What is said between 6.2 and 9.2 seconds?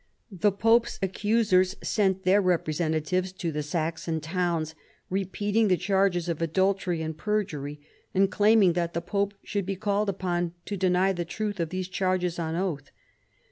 of adultery and perjury, and claiming that the